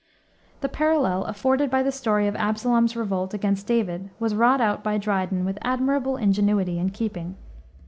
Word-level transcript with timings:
The 0.61 0.67
parallel 0.67 1.25
afforded 1.25 1.69
by 1.69 1.83
the 1.83 1.91
story 1.91 2.25
of 2.25 2.35
Absalom's 2.35 2.95
revolt 2.95 3.35
against 3.35 3.67
David 3.67 4.09
was 4.17 4.33
wrought 4.33 4.59
out 4.59 4.83
by 4.83 4.97
Dryden 4.97 5.45
with 5.45 5.59
admirable 5.61 6.17
ingenuity 6.17 6.79
and 6.79 6.91
keeping. 6.91 7.35